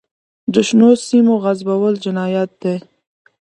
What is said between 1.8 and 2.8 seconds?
جنایت دی.